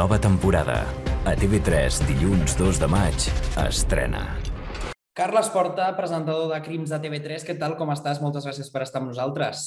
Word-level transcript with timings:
Nova 0.00 0.16
temporada. 0.16 0.78
A 1.28 1.34
TV3, 1.36 1.98
dilluns 2.08 2.54
2 2.56 2.78
de 2.80 2.86
maig, 2.88 3.24
estrena. 3.60 4.22
Carles 5.12 5.50
Porta, 5.52 5.90
presentador 5.92 6.46
de 6.48 6.60
Crims 6.64 6.88
de 6.88 7.00
TV3. 7.02 7.44
Què 7.44 7.56
tal, 7.60 7.74
com 7.76 7.92
estàs? 7.92 8.16
Moltes 8.24 8.46
gràcies 8.48 8.70
per 8.72 8.80
estar 8.86 9.02
amb 9.02 9.10
nosaltres. 9.10 9.66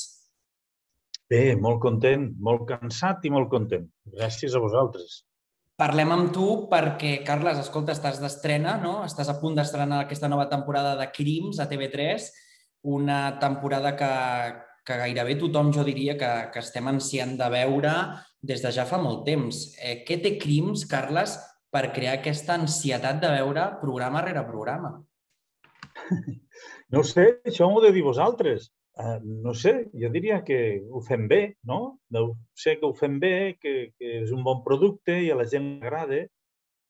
Bé, 1.29 1.53
molt 1.53 1.77
content, 1.85 2.25
molt 2.41 2.65
cansat 2.71 3.29
i 3.29 3.33
molt 3.35 3.51
content. 3.51 3.85
Gràcies 4.09 4.57
a 4.57 4.63
vosaltres. 4.63 5.19
Parlem 5.77 6.15
amb 6.17 6.33
tu 6.33 6.47
perquè, 6.71 7.19
Carles, 7.27 7.61
escolta, 7.61 7.93
estàs 7.93 8.17
d'estrena, 8.23 8.79
no? 8.81 9.03
Estàs 9.05 9.29
a 9.29 9.37
punt 9.37 9.61
d'estrenar 9.61 10.01
aquesta 10.07 10.31
nova 10.33 10.49
temporada 10.49 10.95
de 10.97 11.11
Crims 11.13 11.61
a 11.61 11.69
TV3, 11.69 12.25
una 12.97 13.21
temporada 13.37 13.93
que, 14.01 14.13
que 14.85 14.99
gairebé 14.99 15.37
tothom, 15.39 15.71
jo 15.75 15.85
diria, 15.87 16.17
que, 16.19 16.29
que 16.53 16.61
estem 16.63 16.89
ansiant 16.91 17.37
de 17.39 17.49
veure 17.53 17.93
des 18.43 18.61
de 18.63 18.71
ja 18.75 18.85
fa 18.89 18.99
molt 19.01 19.23
temps. 19.27 19.63
Eh, 19.79 20.01
què 20.07 20.19
té 20.21 20.35
Crims, 20.41 20.85
Carles, 20.89 21.37
per 21.73 21.87
crear 21.95 22.19
aquesta 22.19 22.57
ansietat 22.59 23.21
de 23.23 23.31
veure 23.33 23.65
programa 23.81 24.21
rere 24.25 24.45
programa? 24.49 24.97
No 26.93 27.01
ho 27.01 27.05
sé, 27.07 27.23
això 27.49 27.65
m'ho 27.71 27.81
de 27.81 27.89
dir 27.95 28.03
vosaltres. 28.05 28.67
Uh, 28.93 29.17
no 29.23 29.55
sé, 29.57 29.87
jo 29.97 30.09
diria 30.13 30.43
que 30.45 30.57
ho 30.85 30.99
fem 31.01 31.23
bé, 31.31 31.55
no? 31.65 31.97
Deu 32.13 32.35
sé 32.53 32.75
que 32.77 32.85
ho 32.85 32.93
fem 32.93 33.15
bé, 33.23 33.55
que, 33.57 33.73
que 33.97 34.11
és 34.19 34.33
un 34.35 34.43
bon 34.45 34.61
producte 34.67 35.15
i 35.23 35.31
a 35.33 35.37
la 35.39 35.47
gent 35.49 35.79
agrada, 35.81 36.19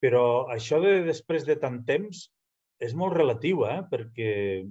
però 0.04 0.50
això 0.52 0.82
de 0.84 0.98
després 1.08 1.48
de 1.48 1.56
tant 1.62 1.80
temps 1.88 2.26
és 2.84 2.92
molt 3.00 3.16
relatiu, 3.16 3.64
eh? 3.70 3.80
perquè 3.88 4.30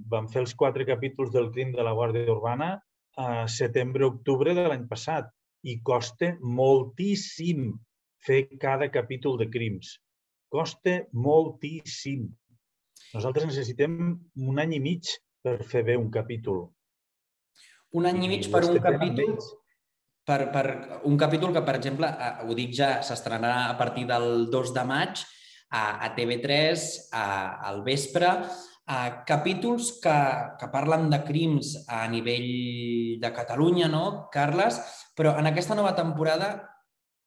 vam 0.09 0.27
fer 0.29 0.43
els 0.43 0.53
quatre 0.53 0.85
capítols 0.85 1.33
del 1.33 1.49
crim 1.55 1.73
de 1.73 1.81
la 1.81 1.95
Guàrdia 1.97 2.29
Urbana 2.35 2.75
a 3.19 3.45
setembre-octubre 3.47 4.53
de 4.57 4.67
l'any 4.67 4.85
passat 4.89 5.29
i 5.69 5.79
costa 5.85 6.33
moltíssim 6.41 7.71
fer 8.23 8.45
cada 8.59 8.89
capítol 8.91 9.37
de 9.39 9.49
crims. 9.51 9.97
Costa 10.51 11.01
moltíssim. 11.13 12.27
Nosaltres 13.13 13.49
necessitem 13.49 13.99
un 14.49 14.61
any 14.61 14.77
i 14.77 14.81
mig 14.81 15.11
per 15.43 15.59
fer 15.67 15.83
bé 15.85 15.97
un 15.99 16.09
capítol. 16.11 16.65
Un 17.93 18.07
any 18.09 18.23
i 18.25 18.31
mig 18.31 18.49
per 18.49 18.63
un 18.65 18.79
capítol? 18.81 19.37
Per, 20.23 20.39
per 20.53 20.65
un 21.09 21.17
capítol 21.19 21.51
que, 21.53 21.61
per 21.67 21.75
exemple, 21.75 22.07
eh, 22.07 22.47
ho 22.47 22.55
dic 22.55 22.71
ja, 22.77 22.93
s'estrenarà 23.03 23.67
a 23.67 23.77
partir 23.77 24.05
del 24.09 24.47
2 24.49 24.71
de 24.73 24.85
maig 24.87 25.19
a, 25.73 25.83
a 26.05 26.13
TV3 26.15 26.85
a, 27.11 27.25
al 27.69 27.83
vespre 27.83 28.31
uh, 28.89 29.23
capítols 29.27 29.93
que, 30.03 30.17
que 30.59 30.69
parlen 30.73 31.09
de 31.11 31.19
crims 31.27 31.75
a 31.87 32.03
nivell 32.11 33.19
de 33.21 33.33
Catalunya, 33.35 33.89
no, 33.91 34.29
Carles? 34.33 34.79
Però 35.17 35.35
en 35.39 35.49
aquesta 35.49 35.77
nova 35.77 35.93
temporada, 35.97 36.53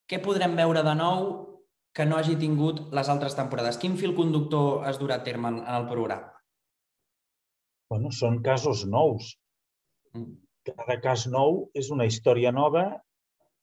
què 0.07 0.21
podrem 0.23 0.57
veure 0.59 0.83
de 0.87 0.95
nou 0.99 1.29
que 1.97 2.05
no 2.05 2.19
hagi 2.19 2.37
tingut 2.41 2.83
les 2.95 3.09
altres 3.13 3.37
temporades? 3.39 3.79
Quin 3.81 3.97
fil 3.99 4.15
conductor 4.17 4.85
es 4.91 5.01
durà 5.01 5.21
a 5.21 5.27
terme 5.27 5.55
en, 5.55 5.63
en 5.65 5.79
el 5.81 5.89
programa? 5.91 6.33
Bueno, 7.91 8.11
són 8.11 8.43
casos 8.43 8.85
nous. 8.91 9.33
Mm. 10.15 10.35
Cada 10.67 10.97
cas 10.99 11.29
nou 11.31 11.69
és 11.79 11.93
una 11.95 12.09
història 12.11 12.51
nova 12.51 12.89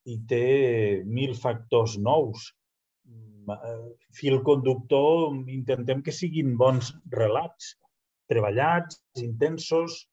i 0.07 0.17
té 0.27 1.03
mil 1.03 1.33
factors 1.35 1.97
nous. 1.99 2.45
Eh, 3.53 3.79
fil 4.15 4.39
conductor, 4.47 5.35
intentem 5.51 5.99
que 6.03 6.15
siguin 6.15 6.55
bons 6.59 6.93
relats 7.11 7.73
treballats, 8.31 8.99
intensos, 9.21 10.03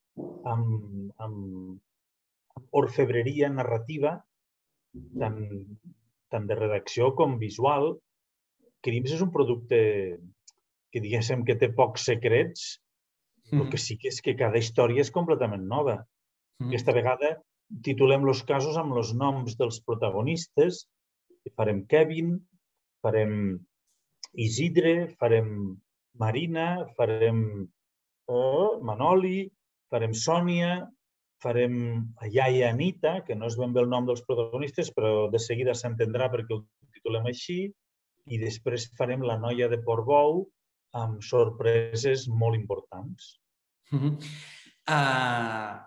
amb, 0.49 1.11
amb 1.23 2.77
orfebreria 2.77 3.49
narrativa, 3.53 4.17
tant, 5.19 5.41
tant 6.31 6.47
de 6.51 6.59
redacció 6.59 7.13
com 7.19 7.39
visual. 7.41 7.95
Crims 8.85 9.15
és 9.17 9.25
un 9.25 9.33
producte 9.35 9.81
que 10.91 11.03
diguéssim 11.03 11.45
que 11.47 11.59
té 11.59 11.71
pocs 11.77 12.07
secrets, 12.11 12.81
mm. 13.51 13.61
el 13.61 13.71
que 13.73 13.81
sí 13.81 13.97
que 14.01 14.11
és 14.11 14.21
que 14.25 14.37
cada 14.39 14.59
història 14.59 15.05
és 15.05 15.13
completament 15.15 15.67
nova. 15.71 16.01
Mm. 16.61 16.71
Aquesta 16.71 16.95
vegada 16.97 17.35
titulem 17.87 18.27
els 18.29 18.43
casos 18.47 18.79
amb 18.81 18.97
els 18.99 19.13
noms 19.15 19.57
dels 19.59 19.81
protagonistes. 19.87 20.85
Farem 21.57 21.85
Kevin, 21.91 22.35
farem 23.05 23.61
Isidre, 24.39 25.11
farem 25.19 25.77
Marina, 26.21 26.87
farem 26.99 27.69
o 28.29 28.81
Manoli, 28.85 29.49
farem 29.91 30.15
Sònia, 30.15 30.87
farem 31.43 31.75
Iaia 32.29 32.71
Anita, 32.71 33.21
que 33.27 33.35
no 33.35 33.49
és 33.49 33.57
ben 33.59 33.73
bé 33.73 33.83
el 33.83 33.91
nom 33.91 34.07
dels 34.07 34.23
protagonistes, 34.27 34.93
però 34.97 35.29
de 35.33 35.41
seguida 35.41 35.75
s'entendrà 35.75 36.29
perquè 36.33 36.57
ho 36.57 36.65
titulem 36.95 37.29
així, 37.31 37.61
i 38.31 38.39
després 38.39 38.91
farem 38.99 39.25
La 39.27 39.39
noia 39.41 39.69
de 39.73 39.81
Portbou, 39.83 40.45
amb 40.97 41.23
sorpreses 41.23 42.27
molt 42.29 42.59
importants. 42.59 43.39
Uh 43.91 43.99
-huh. 43.99 44.13
uh, 44.91 45.79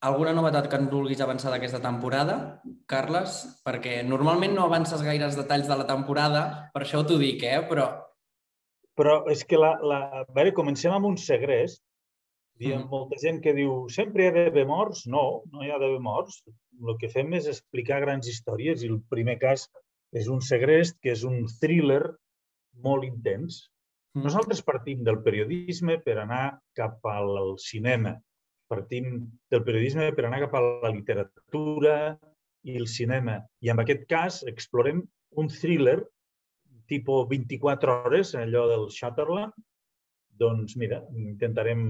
alguna 0.00 0.32
novetat 0.32 0.68
que 0.68 0.76
ens 0.76 0.90
vulguis 0.90 1.20
avançar 1.20 1.50
d'aquesta 1.50 1.80
temporada, 1.80 2.60
Carles? 2.86 3.62
Perquè 3.64 4.02
normalment 4.02 4.54
no 4.54 4.64
avances 4.64 5.02
gaires 5.02 5.36
detalls 5.36 5.68
de 5.68 5.76
la 5.76 5.86
temporada, 5.86 6.70
per 6.72 6.82
això 6.82 7.04
t'ho 7.06 7.18
dic, 7.18 7.42
eh? 7.42 7.66
però 7.68 8.05
però 8.96 9.18
és 9.32 9.44
que 9.44 9.58
la, 9.60 9.74
la... 9.82 9.98
A 10.22 10.24
veure, 10.36 10.54
comencem 10.56 10.94
amb 10.96 11.08
un 11.10 11.18
segrest. 11.20 11.82
Hi 12.56 12.72
ha 12.72 12.78
Mm. 12.78 12.88
molta 12.88 13.18
gent 13.20 13.42
que 13.44 13.52
diu 13.52 13.86
sempre 13.92 14.24
hi 14.24 14.28
ha 14.30 14.34
d'haver 14.36 14.64
morts. 14.66 15.04
No, 15.06 15.42
no 15.52 15.62
hi 15.62 15.70
ha 15.70 15.78
d'haver 15.78 16.00
morts. 16.00 16.40
El 16.80 16.96
que 17.00 17.10
fem 17.12 17.34
és 17.36 17.48
explicar 17.52 18.00
grans 18.00 18.28
històries 18.28 18.82
i 18.82 18.88
el 18.88 19.02
primer 19.12 19.36
cas 19.38 19.66
és 20.16 20.28
un 20.32 20.40
segrest, 20.40 20.96
que 21.02 21.12
és 21.12 21.24
un 21.28 21.44
thriller 21.60 22.02
molt 22.82 23.04
intens. 23.04 23.66
Mm. 24.16 24.24
Nosaltres 24.24 24.62
partim 24.64 25.04
del 25.04 25.20
periodisme 25.22 25.98
per 26.00 26.16
anar 26.22 26.58
cap 26.74 27.04
al 27.12 27.58
cinema. 27.60 28.16
Partim 28.72 29.28
del 29.52 29.62
periodisme 29.62 30.08
per 30.16 30.24
anar 30.24 30.40
cap 30.46 30.56
a 30.56 30.64
la 30.64 30.90
literatura 30.90 32.16
i 32.64 32.80
el 32.80 32.88
cinema. 32.88 33.42
I 33.62 33.70
en 33.70 33.84
aquest 33.84 34.08
cas 34.08 34.40
explorem 34.48 35.04
un 35.36 35.52
thriller 35.52 36.00
tipus 36.88 37.26
24 37.30 37.96
hores, 38.04 38.34
allò 38.38 38.66
del 38.70 38.86
Shutterland, 38.90 39.54
doncs 40.36 40.76
mira, 40.76 41.00
intentarem 41.16 41.82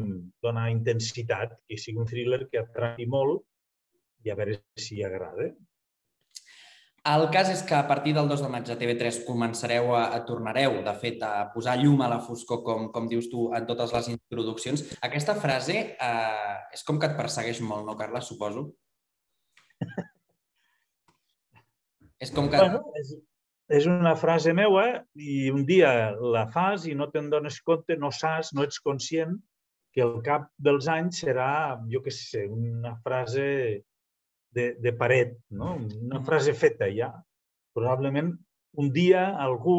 donar 0.43 0.71
intensitat 0.71 1.57
i 1.69 1.79
sigui 1.81 2.03
un 2.03 2.09
thriller 2.11 2.47
que 2.51 2.63
atraqui 2.63 3.07
molt 3.11 3.43
i 4.27 4.31
a 4.31 4.37
veure 4.39 4.61
si 4.79 5.03
agrada. 5.05 5.51
El 7.07 7.29
cas 7.31 7.51
és 7.53 7.61
que 7.63 7.75
a 7.77 7.85
partir 7.87 8.17
del 8.17 8.27
2 8.27 8.41
de 8.43 8.49
maig 8.51 8.71
a 8.73 8.75
TV3 8.79 9.21
començareu 9.29 9.93
a, 9.95 10.01
a 10.17 10.19
tornareu, 10.27 10.81
de 10.83 10.95
fet, 10.99 11.21
a 11.23 11.45
posar 11.53 11.77
llum 11.79 12.01
a 12.03 12.09
la 12.11 12.19
foscor, 12.19 12.65
com, 12.67 12.89
com 12.95 13.07
dius 13.07 13.29
tu 13.31 13.45
en 13.55 13.69
totes 13.69 13.95
les 13.95 14.09
introduccions. 14.17 14.83
Aquesta 15.07 15.37
frase 15.39 15.77
eh, 15.95 16.57
és 16.75 16.83
com 16.89 16.99
que 16.99 17.07
et 17.07 17.15
persegueix 17.19 17.63
molt, 17.63 17.87
no, 17.87 17.95
Carles, 18.01 18.27
suposo? 18.27 18.67
és 22.27 22.35
com 22.35 22.51
que... 22.51 22.59
Bueno, 22.59 22.83
és, 22.99 23.15
és 23.69 23.87
una 23.91 24.15
frase 24.15 24.53
meua 24.55 24.87
i 25.19 25.51
un 25.51 25.65
dia 25.67 25.91
la 26.15 26.47
fas 26.55 26.87
i 26.87 26.95
no 26.95 27.09
te'n 27.11 27.31
dones 27.33 27.59
compte, 27.67 27.97
no 27.99 28.13
saps, 28.15 28.53
no 28.55 28.63
ets 28.67 28.79
conscient 28.83 29.35
que 29.95 30.05
al 30.05 30.21
cap 30.23 30.51
dels 30.61 30.87
anys 30.93 31.23
serà, 31.25 31.79
jo 31.91 32.03
què 32.05 32.13
sé, 32.15 32.45
una 32.53 32.95
frase 33.03 33.47
de, 34.55 34.67
de 34.85 34.93
paret, 34.93 35.35
no? 35.51 35.75
una 36.03 36.23
frase 36.25 36.55
feta 36.55 36.89
ja. 36.93 37.11
Probablement 37.77 38.35
un 38.77 38.93
dia 38.93 39.25
algú, 39.41 39.79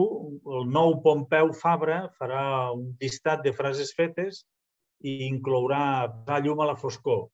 el 0.58 0.70
nou 0.74 0.98
Pompeu 1.06 1.54
Fabra, 1.54 2.08
farà 2.20 2.74
un 2.74 2.92
llistat 3.02 3.44
de 3.46 3.54
frases 3.54 3.94
fetes 3.98 4.44
i 5.06 5.28
inclourà 5.30 6.10
posar 6.10 6.42
llum 6.44 6.64
a 6.66 6.72
la 6.72 6.78
foscor. 6.82 7.28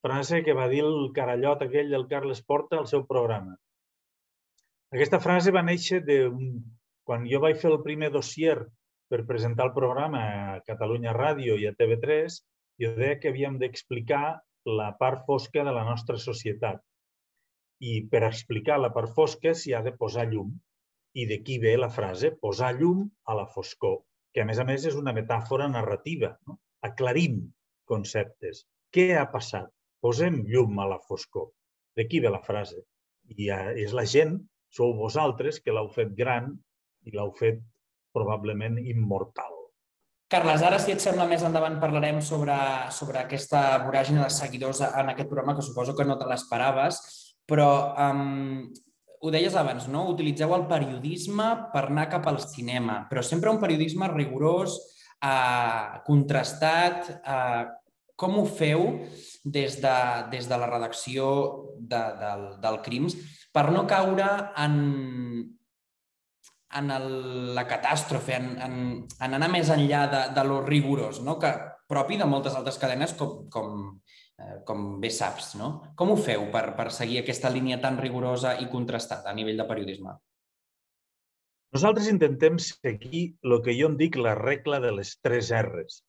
Frase 0.00 0.40
que 0.42 0.56
va 0.56 0.68
dir 0.72 0.80
el 0.86 1.10
carallot 1.16 1.66
aquell 1.66 1.92
del 1.92 2.08
Carles 2.08 2.40
Porta 2.40 2.80
al 2.80 2.88
seu 2.88 3.04
programa. 3.08 3.58
Aquesta 4.96 5.20
frase 5.22 5.52
va 5.54 5.62
néixer 5.62 6.00
de 6.06 6.14
quan 7.08 7.26
jo 7.32 7.38
vaig 7.42 7.58
fer 7.62 7.68
el 7.70 7.82
primer 7.82 8.08
dossier 8.14 8.56
per 9.10 9.26
presentar 9.28 9.68
el 9.68 9.74
programa 9.76 10.22
a 10.30 10.56
Catalunya 10.66 11.12
Ràdio 11.14 11.58
i 11.62 11.68
a 11.68 11.74
TV3, 11.78 12.38
jo 12.82 12.90
deia 12.96 13.18
que 13.22 13.30
havíem 13.30 13.58
d'explicar 13.60 14.40
la 14.80 14.88
part 14.98 15.22
fosca 15.28 15.64
de 15.68 15.76
la 15.78 15.84
nostra 15.86 16.18
societat. 16.24 16.82
I 17.90 17.94
per 18.10 18.24
explicar 18.26 18.80
la 18.80 18.90
part 18.98 19.14
fosca 19.14 19.54
s'hi 19.54 19.76
ha 19.78 19.84
de 19.86 19.94
posar 20.02 20.26
llum. 20.32 20.50
I 21.14 21.26
d'aquí 21.30 21.62
ve 21.62 21.78
la 21.78 21.92
frase 21.94 22.34
posar 22.42 22.74
llum 22.82 23.06
a 23.30 23.38
la 23.38 23.46
foscor, 23.54 24.00
que 24.34 24.42
a 24.42 24.48
més 24.50 24.58
a 24.58 24.66
més 24.66 24.90
és 24.90 24.98
una 24.98 25.14
metàfora 25.14 25.70
narrativa. 25.70 26.34
No? 26.46 26.58
Aclarim 26.86 27.40
conceptes. 27.86 28.66
Què 28.94 29.12
ha 29.14 29.26
passat? 29.30 29.70
Posem 30.02 30.42
llum 30.50 30.78
a 30.82 30.90
la 30.96 31.02
foscor. 31.06 31.52
D'aquí 31.94 32.22
ve 32.26 32.30
la 32.34 32.42
frase. 32.42 32.82
I 33.38 33.54
és 33.86 33.94
la 33.94 34.10
gent 34.18 34.40
sou 34.70 34.94
vosaltres 34.98 35.60
que 35.60 35.74
l'heu 35.74 35.88
fet 35.92 36.12
gran 36.16 36.52
i 37.06 37.14
l'heu 37.14 37.32
fet 37.36 37.60
probablement 38.14 38.78
immortal. 38.80 39.56
Carles, 40.30 40.62
ara, 40.62 40.78
si 40.78 40.92
et 40.94 41.02
sembla, 41.02 41.26
més 41.26 41.42
endavant 41.42 41.80
parlarem 41.82 42.20
sobre, 42.22 42.54
sobre 42.94 43.18
aquesta 43.18 43.80
voràgina 43.82 44.22
de 44.22 44.30
seguidors 44.30 44.82
en 44.86 45.10
aquest 45.10 45.26
programa, 45.26 45.56
que 45.58 45.66
suposo 45.66 45.96
que 45.98 46.06
no 46.06 46.14
te 46.20 46.28
l'esperaves, 46.30 47.00
però 47.50 47.70
um, 47.98 48.68
ho 49.20 49.32
deies 49.34 49.56
abans, 49.58 49.88
no? 49.90 50.04
utilitzeu 50.12 50.54
el 50.54 50.68
periodisme 50.70 51.48
per 51.74 51.88
anar 51.88 52.06
cap 52.12 52.30
al 52.30 52.38
cinema, 52.44 53.02
però 53.10 53.24
sempre 53.26 53.50
un 53.50 53.58
periodisme 53.58 54.06
rigorós, 54.14 54.78
eh, 55.18 56.00
contrastat. 56.06 57.10
Eh, 57.20 57.66
com 58.20 58.36
ho 58.36 58.44
feu 58.44 58.82
des 59.48 59.78
de, 59.80 59.96
des 60.28 60.44
de 60.48 60.56
la 60.60 60.66
redacció 60.68 61.26
de, 61.80 62.00
del, 62.20 62.42
del 62.60 62.76
Crims 62.84 63.16
per 63.54 63.66
no 63.74 63.86
caure 63.90 64.28
en, 64.62 64.76
en 66.78 66.90
el, 66.94 67.10
la 67.56 67.66
catàstrofe, 67.68 68.36
en, 68.38 68.50
en, 68.62 68.74
en 69.26 69.36
anar 69.38 69.50
més 69.52 69.72
enllà 69.74 70.06
de, 70.12 70.22
de 70.36 70.46
lo 70.46 70.60
rigorós, 70.66 71.20
no? 71.26 71.36
que 71.42 71.52
propi 71.90 72.18
de 72.20 72.28
moltes 72.30 72.54
altres 72.54 72.78
cadenes 72.78 73.16
com, 73.18 73.46
com, 73.50 73.76
eh, 74.38 74.58
com 74.66 74.88
bé 75.02 75.10
saps. 75.14 75.54
No? 75.58 75.70
Com 75.98 76.14
ho 76.14 76.18
feu 76.18 76.46
per, 76.54 76.68
per 76.78 76.90
seguir 76.94 77.22
aquesta 77.22 77.50
línia 77.50 77.80
tan 77.82 77.98
rigorosa 77.98 78.56
i 78.62 78.70
contrastada 78.70 79.30
a 79.30 79.36
nivell 79.36 79.58
de 79.58 79.66
periodisme? 79.70 80.14
Nosaltres 81.74 82.08
intentem 82.10 82.56
seguir 82.58 83.24
el 83.46 83.60
que 83.62 83.74
jo 83.78 83.90
en 83.90 83.98
dic 83.98 84.16
la 84.18 84.34
regla 84.38 84.80
de 84.82 84.90
les 84.96 85.12
tres 85.22 85.52
R's, 85.54 86.00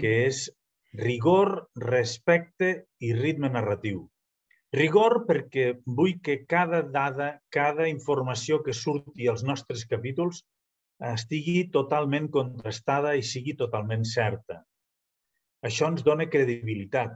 que 0.00 0.12
és 0.24 0.46
rigor, 0.96 1.68
respecte 1.76 2.70
i 3.04 3.12
ritme 3.12 3.50
narratiu. 3.52 4.06
Rigor 4.74 5.20
perquè 5.28 5.66
vull 5.86 6.16
que 6.24 6.40
cada 6.50 6.80
dada, 6.82 7.28
cada 7.56 7.86
informació 7.90 8.60
que 8.66 8.74
surti 8.74 9.28
als 9.30 9.44
nostres 9.46 9.84
capítols 9.86 10.42
estigui 11.10 11.68
totalment 11.74 12.30
contrastada 12.36 13.12
i 13.14 13.22
sigui 13.22 13.54
totalment 13.60 14.06
certa. 14.08 14.62
Això 15.68 15.90
ens 15.92 16.02
dona 16.06 16.26
credibilitat. 16.32 17.14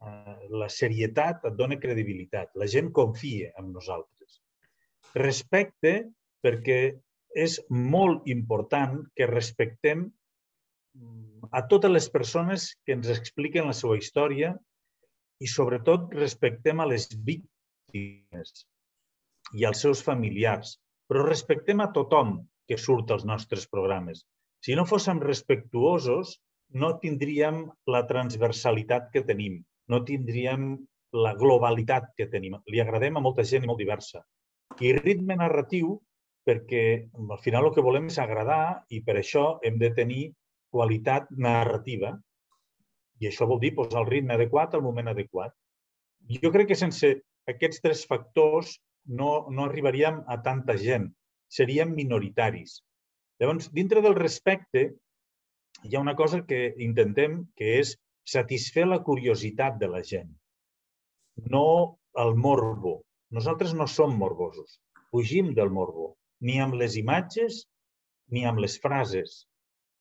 Eh, 0.00 0.48
la 0.62 0.68
serietat 0.72 1.44
et 1.50 1.58
dona 1.58 1.78
credibilitat. 1.80 2.50
La 2.62 2.68
gent 2.74 2.90
confia 2.96 3.52
en 3.60 3.70
nosaltres. 3.76 4.40
Respecte 5.14 5.94
perquè 6.44 6.80
és 7.44 7.58
molt 7.70 8.26
important 8.34 8.98
que 9.16 9.28
respectem 9.30 10.06
mm, 10.96 11.50
a 11.52 11.62
totes 11.70 11.92
les 11.92 12.08
persones 12.10 12.70
que 12.84 12.96
ens 12.96 13.10
expliquen 13.14 13.68
la 13.70 13.76
seva 13.76 13.98
història 14.00 14.54
i 15.40 15.48
sobretot 15.48 16.12
respectem 16.16 16.80
a 16.80 16.86
les 16.90 17.08
víctimes 17.28 18.52
i 19.56 19.64
als 19.66 19.82
seus 19.84 20.02
familiars, 20.06 20.76
però 21.08 21.24
respectem 21.26 21.80
a 21.80 21.90
tothom 21.96 22.36
que 22.68 22.78
surt 22.78 23.10
als 23.10 23.24
nostres 23.26 23.66
programes. 23.66 24.22
Si 24.62 24.76
no 24.76 24.84
fóssim 24.86 25.18
respectuosos, 25.24 26.36
no 26.70 26.92
tindríem 27.02 27.64
la 27.90 28.04
transversalitat 28.06 29.08
que 29.14 29.24
tenim, 29.26 29.58
no 29.90 30.04
tindríem 30.06 30.76
la 31.24 31.32
globalitat 31.34 32.12
que 32.16 32.28
tenim. 32.30 32.54
Li 32.70 32.80
agradem 32.82 33.16
a 33.16 33.24
molta 33.24 33.42
gent 33.42 33.66
molt 33.66 33.80
diversa. 33.82 34.22
I 34.78 34.92
ritme 35.00 35.34
narratiu, 35.40 35.96
perquè 36.46 36.84
al 37.18 37.40
final 37.42 37.66
el 37.66 37.74
que 37.74 37.84
volem 37.84 38.06
és 38.12 38.20
agradar 38.22 38.84
i 38.94 39.02
per 39.06 39.18
això 39.18 39.58
hem 39.66 39.80
de 39.80 39.90
tenir 39.96 40.22
qualitat 40.70 41.26
narrativa 41.34 42.14
i 43.20 43.28
això 43.28 43.46
vol 43.48 43.60
dir 43.62 43.74
posar 43.76 44.02
el 44.02 44.10
ritme 44.10 44.34
adequat 44.36 44.74
al 44.74 44.84
moment 44.84 45.10
adequat. 45.12 45.52
Jo 46.42 46.52
crec 46.54 46.70
que 46.70 46.78
sense 46.78 47.12
aquests 47.50 47.82
tres 47.84 48.04
factors 48.08 48.76
no, 49.20 49.46
no 49.50 49.66
arribaríem 49.66 50.22
a 50.28 50.38
tanta 50.44 50.76
gent. 50.80 51.08
Seríem 51.50 51.94
minoritaris. 51.96 52.80
Llavors, 53.40 53.70
dintre 53.74 54.02
del 54.04 54.16
respecte, 54.18 54.84
hi 55.82 55.96
ha 55.96 56.02
una 56.04 56.14
cosa 56.16 56.42
que 56.46 56.74
intentem, 56.86 57.40
que 57.56 57.78
és 57.80 57.94
satisfer 58.28 58.86
la 58.86 59.00
curiositat 59.06 59.78
de 59.80 59.88
la 59.90 60.02
gent, 60.06 60.28
no 61.54 61.98
el 62.24 62.34
morbo. 62.36 63.00
Nosaltres 63.30 63.72
no 63.78 63.86
som 63.88 64.16
morbosos, 64.18 64.80
fugim 65.10 65.52
del 65.56 65.70
morbo, 65.70 66.14
ni 66.40 66.58
amb 66.60 66.76
les 66.80 66.96
imatges 67.00 67.64
ni 68.34 68.44
amb 68.46 68.60
les 68.62 68.76
frases. 68.82 69.46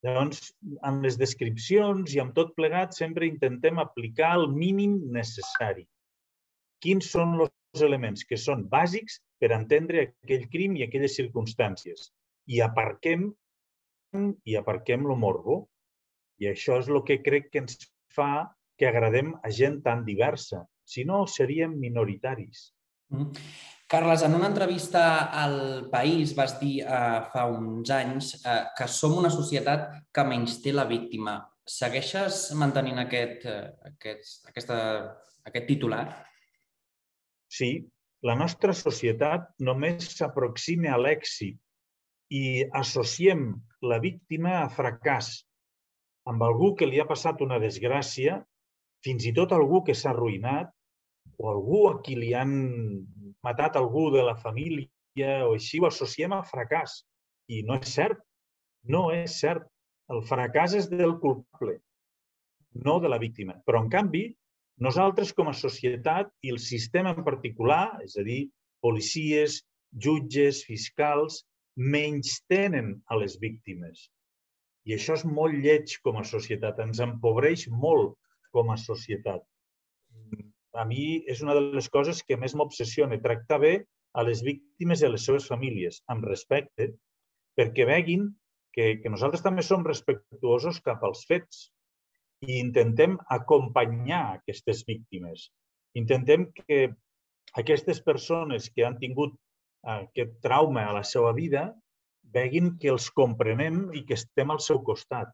Llavors, 0.06 0.54
amb 0.88 1.04
les 1.04 1.18
descripcions 1.20 2.14
i 2.16 2.22
amb 2.24 2.36
tot 2.36 2.54
plegat, 2.56 2.96
sempre 2.96 3.28
intentem 3.28 3.82
aplicar 3.82 4.32
el 4.40 4.48
mínim 4.54 4.96
necessari. 5.16 5.84
Quins 6.84 7.10
són 7.16 7.36
els 7.44 7.84
elements 7.88 8.24
que 8.28 8.40
són 8.40 8.64
bàsics 8.72 9.20
per 9.42 9.52
entendre 9.56 10.06
aquell 10.08 10.46
crim 10.54 10.78
i 10.80 10.86
aquelles 10.86 11.18
circumstàncies? 11.20 12.08
I 12.48 12.64
aparquem 12.66 13.28
i 14.48 14.56
aparquem 14.58 15.04
lo 15.06 15.18
morbo. 15.20 15.60
I 16.40 16.48
això 16.54 16.80
és 16.80 16.88
el 16.88 17.02
que 17.08 17.20
crec 17.26 17.52
que 17.52 17.64
ens 17.66 17.76
fa 18.16 18.48
que 18.80 18.88
agradem 18.88 19.34
a 19.44 19.52
gent 19.52 19.82
tan 19.84 20.06
diversa. 20.08 20.64
Si 20.88 21.04
no, 21.04 21.26
seríem 21.28 21.76
minoritaris. 21.82 22.70
Mm. 23.12 23.36
Carles, 23.90 24.22
en 24.22 24.36
una 24.36 24.46
entrevista 24.46 25.32
al 25.34 25.90
País 25.90 26.36
vas 26.38 26.52
dir 26.60 26.84
eh, 26.84 27.22
fa 27.34 27.48
uns 27.50 27.90
anys 27.90 28.28
eh, 28.46 28.60
que 28.78 28.86
som 28.86 29.16
una 29.18 29.32
societat 29.34 29.88
que 30.14 30.26
menys 30.30 30.60
té 30.62 30.76
la 30.78 30.86
víctima. 30.86 31.40
Segueixes 31.66 32.52
mantenint 32.54 33.02
aquest, 33.02 33.48
eh, 33.50 33.90
aquest, 33.90 34.46
aquesta, 34.52 34.78
aquest 35.50 35.66
titular? 35.72 36.04
Sí, 37.50 37.72
la 38.30 38.38
nostra 38.38 38.78
societat 38.78 39.50
només 39.66 40.14
s'aproxima 40.20 40.94
a 40.94 41.02
l'èxit 41.02 41.58
i 42.30 42.46
associem 42.84 43.56
la 43.90 43.98
víctima 44.06 44.60
a 44.62 44.70
fracàs, 44.70 45.32
amb 46.30 46.46
algú 46.46 46.76
que 46.78 46.86
li 46.86 47.02
ha 47.02 47.10
passat 47.10 47.42
una 47.42 47.58
desgràcia, 47.58 48.38
fins 49.02 49.26
i 49.26 49.34
tot 49.34 49.58
algú 49.58 49.82
que 49.82 49.98
s'ha 49.98 50.14
arruïnat, 50.14 50.70
o 51.38 51.50
algú 51.52 51.88
a 51.90 52.00
qui 52.04 52.16
li 52.18 52.34
han 52.36 52.54
matat 53.46 53.78
algú 53.80 54.10
de 54.16 54.24
la 54.26 54.36
família 54.40 54.90
o 55.46 55.54
així, 55.56 55.80
ho 55.80 55.88
associem 55.90 56.34
a 56.36 56.44
fracàs. 56.48 57.04
I 57.50 57.64
no 57.68 57.78
és 57.80 57.94
cert. 57.96 58.20
No 58.84 59.10
és 59.14 59.40
cert. 59.42 59.68
El 60.10 60.24
fracàs 60.26 60.74
és 60.78 60.88
del 60.90 61.18
culpable, 61.22 61.76
no 62.86 62.98
de 63.04 63.10
la 63.12 63.20
víctima. 63.22 63.60
Però, 63.66 63.82
en 63.84 63.90
canvi, 63.94 64.24
nosaltres 64.82 65.34
com 65.38 65.52
a 65.52 65.58
societat 65.58 66.32
i 66.42 66.54
el 66.54 66.58
sistema 66.64 67.14
en 67.14 67.26
particular, 67.28 68.00
és 68.06 68.16
a 68.18 68.26
dir, 68.26 68.48
policies, 68.82 69.60
jutges, 70.06 70.64
fiscals, 70.66 71.44
menys 71.76 72.40
tenen 72.50 72.96
a 73.08 73.20
les 73.22 73.38
víctimes. 73.42 74.08
I 74.90 74.96
això 74.96 75.20
és 75.20 75.26
molt 75.28 75.60
lleig 75.62 76.00
com 76.02 76.18
a 76.18 76.26
societat, 76.26 76.80
ens 76.82 77.04
empobreix 77.06 77.68
molt 77.70 78.16
com 78.56 78.72
a 78.74 78.80
societat 78.82 79.46
a 80.74 80.86
mi 80.86 81.24
és 81.28 81.42
una 81.46 81.56
de 81.58 81.64
les 81.78 81.90
coses 81.90 82.22
que 82.26 82.38
més 82.38 82.56
m'obsessiona, 82.56 83.20
tractar 83.24 83.60
bé 83.64 83.74
a 84.14 84.26
les 84.26 84.44
víctimes 84.46 85.02
i 85.02 85.08
a 85.08 85.12
les 85.14 85.26
seves 85.26 85.48
famílies, 85.50 86.02
amb 86.14 86.26
respecte, 86.30 86.92
perquè 87.58 87.86
veguin 87.90 88.30
que, 88.76 89.00
que 89.02 89.12
nosaltres 89.12 89.44
també 89.46 89.66
som 89.66 89.86
respectuosos 89.86 90.82
cap 90.86 91.04
als 91.04 91.26
fets 91.30 91.68
i 92.46 92.60
intentem 92.60 93.18
acompanyar 93.36 94.24
aquestes 94.38 94.86
víctimes. 94.88 95.50
Intentem 96.00 96.48
que 96.56 96.88
aquestes 97.60 98.00
persones 98.06 98.70
que 98.70 98.86
han 98.86 98.98
tingut 99.02 99.36
aquest 99.84 100.38
trauma 100.44 100.86
a 100.86 100.96
la 101.00 101.04
seva 101.04 101.34
vida 101.34 101.70
veguin 102.34 102.76
que 102.80 102.92
els 102.94 103.10
comprenem 103.16 103.88
i 103.98 104.04
que 104.06 104.18
estem 104.20 104.52
al 104.54 104.62
seu 104.62 104.84
costat, 104.86 105.32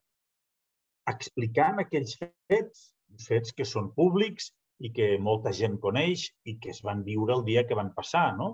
explicant 1.12 1.82
aquells 1.82 2.16
fets, 2.22 2.86
fets 3.28 3.54
que 3.58 3.68
són 3.68 3.92
públics 3.98 4.54
i 4.84 4.92
que 4.96 5.16
molta 5.22 5.54
gent 5.56 5.78
coneix 5.84 6.28
i 6.50 6.58
que 6.62 6.72
es 6.74 6.82
van 6.84 7.04
viure 7.04 7.36
el 7.38 7.46
dia 7.48 7.66
que 7.68 7.78
van 7.78 7.94
passar, 7.96 8.32
no? 8.38 8.50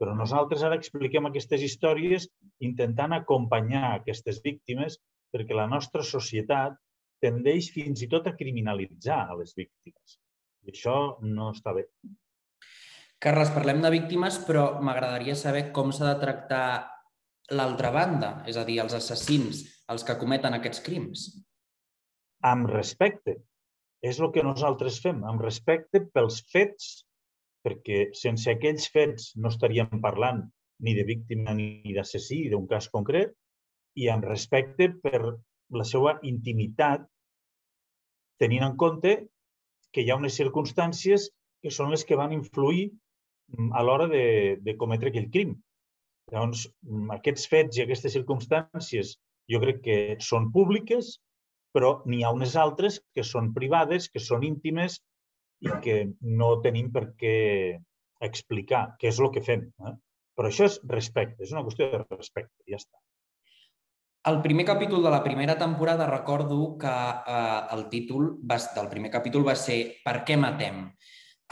Però 0.00 0.12
nosaltres 0.16 0.62
ara 0.64 0.76
expliquem 0.76 1.28
aquestes 1.28 1.62
històries 1.64 2.28
intentant 2.64 3.16
acompanyar 3.16 3.94
aquestes 3.94 4.42
víctimes 4.44 4.98
perquè 5.32 5.56
la 5.56 5.68
nostra 5.68 6.04
societat 6.04 6.76
tendeix 7.24 7.70
fins 7.72 8.02
i 8.04 8.08
tot 8.12 8.28
a 8.28 8.34
criminalitzar 8.36 9.22
a 9.24 9.36
les 9.40 9.56
víctimes. 9.56 10.18
I 10.66 10.72
això 10.74 10.96
no 11.24 11.50
està 11.54 11.72
bé. 11.76 11.86
Carles, 13.22 13.50
parlem 13.54 13.80
de 13.80 13.90
víctimes, 13.94 14.36
però 14.44 14.66
m'agradaria 14.84 15.36
saber 15.38 15.70
com 15.76 15.92
s'ha 15.92 16.10
de 16.10 16.20
tractar 16.20 16.66
l'altra 17.56 17.92
banda, 17.94 18.30
és 18.50 18.58
a 18.60 18.64
dir, 18.68 18.80
els 18.82 18.96
assassins, 18.98 19.62
els 19.92 20.04
que 20.04 20.18
cometen 20.20 20.56
aquests 20.56 20.82
crims. 20.84 21.26
Amb 22.44 22.68
respecte, 22.68 23.38
és 24.06 24.20
el 24.22 24.30
que 24.34 24.44
nosaltres 24.46 25.00
fem, 25.02 25.22
amb 25.26 25.42
respecte 25.42 26.02
pels 26.14 26.42
fets, 26.52 26.90
perquè 27.66 28.10
sense 28.14 28.50
aquells 28.52 28.86
fets 28.94 29.32
no 29.42 29.50
estaríem 29.50 30.00
parlant 30.04 30.44
ni 30.86 30.94
de 30.94 31.06
víctima 31.08 31.54
ni 31.56 31.94
d'assassí, 31.96 32.44
d'un 32.52 32.66
cas 32.70 32.88
concret, 32.92 33.32
i 33.96 34.10
amb 34.12 34.28
respecte 34.28 34.90
per 35.02 35.20
la 35.80 35.86
seva 35.88 36.18
intimitat, 36.30 37.06
tenint 38.38 38.66
en 38.66 38.76
compte 38.76 39.16
que 39.92 40.04
hi 40.04 40.12
ha 40.12 40.18
unes 40.20 40.36
circumstàncies 40.38 41.30
que 41.64 41.72
són 41.72 41.90
les 41.90 42.04
que 42.04 42.18
van 42.20 42.34
influir 42.36 42.90
mm, 42.90 43.70
a 43.72 43.82
l'hora 43.82 44.06
de, 44.12 44.24
de 44.62 44.76
cometre 44.76 45.10
aquell 45.10 45.30
crim. 45.32 45.54
Llavors, 46.32 46.66
mm, 46.84 47.14
aquests 47.16 47.48
fets 47.50 47.80
i 47.80 47.86
aquestes 47.86 48.14
circumstàncies 48.18 49.16
jo 49.50 49.62
crec 49.62 49.80
que 49.86 49.98
són 50.28 50.50
públiques 50.52 51.16
però 51.76 51.98
n'hi 52.08 52.22
ha 52.24 52.32
unes 52.32 52.56
altres 52.56 53.02
que 53.12 53.24
són 53.26 53.52
privades, 53.56 54.08
que 54.08 54.22
són 54.22 54.46
íntimes 54.48 55.00
i 55.64 55.72
que 55.84 55.96
no 56.40 56.54
tenim 56.64 56.88
per 56.92 57.10
què 57.20 57.36
explicar, 58.24 58.86
què 59.00 59.10
és 59.12 59.20
el 59.20 59.32
que 59.34 59.44
fem. 59.44 59.66
Eh? 59.84 59.92
Però 60.36 60.48
això 60.48 60.68
és 60.68 60.78
respecte, 60.88 61.44
és 61.44 61.52
una 61.52 61.64
qüestió 61.66 61.90
de 61.92 62.00
respecte, 62.04 62.56
ja 62.68 62.80
està. 62.80 62.96
El 64.26 64.40
primer 64.42 64.64
capítol 64.66 65.04
de 65.04 65.12
la 65.12 65.22
primera 65.22 65.54
temporada 65.58 66.08
recordo 66.10 66.56
que 66.80 66.90
eh, 66.90 67.60
el 67.76 67.84
títol 67.92 68.32
va, 68.42 68.58
del 68.74 68.88
primer 68.90 69.12
capítol 69.12 69.46
va 69.46 69.54
ser 69.54 69.78
Per 70.02 70.16
què 70.26 70.34
matem? 70.40 70.80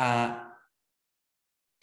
Eh, 0.00 0.30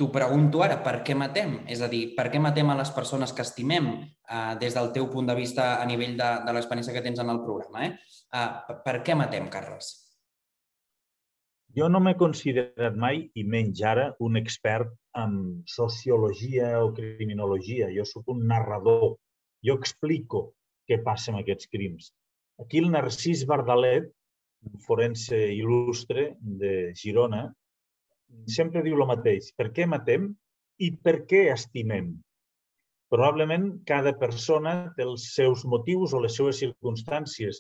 T'ho 0.02 0.08
pregunto 0.10 0.64
ara, 0.66 0.80
per 0.82 1.04
què 1.06 1.14
matem? 1.14 1.60
És 1.70 1.82
a 1.86 1.88
dir, 1.90 2.16
per 2.18 2.24
què 2.34 2.40
matem 2.42 2.72
a 2.74 2.76
les 2.80 2.90
persones 2.96 3.30
que 3.38 3.44
estimem 3.46 3.90
eh, 4.02 4.54
des 4.58 4.74
del 4.74 4.88
teu 4.96 5.06
punt 5.12 5.28
de 5.30 5.36
vista 5.38 5.76
a 5.78 5.84
nivell 5.86 6.16
de, 6.18 6.30
de 6.48 6.56
l'experiència 6.56 6.96
que 6.96 7.04
tens 7.06 7.22
en 7.22 7.30
el 7.30 7.44
programa? 7.44 7.84
Eh? 7.86 7.92
Eh, 8.34 8.80
per 8.82 8.96
què 9.06 9.14
matem, 9.20 9.46
Carles? 9.54 9.92
Jo 11.78 11.92
no 11.94 12.02
m'he 12.02 12.16
considerat 12.18 12.98
mai, 12.98 13.22
i 13.38 13.46
menys 13.46 13.84
ara, 13.92 14.08
un 14.26 14.42
expert 14.42 14.90
en 15.22 15.38
sociologia 15.70 16.74
o 16.82 16.90
criminologia. 16.98 17.94
Jo 17.94 18.10
sóc 18.16 18.34
un 18.34 18.42
narrador. 18.50 19.20
Jo 19.62 19.78
explico 19.78 20.48
què 20.90 20.98
passa 21.06 21.30
amb 21.30 21.44
aquests 21.44 21.70
crims. 21.70 22.10
Aquí 22.58 22.82
el 22.82 22.90
Narcís 22.90 23.46
Bardalet, 23.46 24.10
un 24.66 24.82
forense 24.82 25.46
il·lustre 25.62 26.32
de 26.42 26.76
Girona, 26.98 27.52
sempre 28.48 28.84
diu 28.86 29.00
el 29.00 29.10
mateix. 29.10 29.52
Per 29.58 29.72
què 29.76 29.88
matem 29.90 30.30
i 30.82 30.92
per 31.06 31.22
què 31.30 31.48
estimem? 31.54 32.14
Probablement 33.12 33.66
cada 33.88 34.14
persona 34.20 34.76
té 34.96 35.04
els 35.04 35.28
seus 35.36 35.66
motius 35.68 36.14
o 36.16 36.22
les 36.24 36.38
seues 36.40 36.62
circumstàncies 36.64 37.60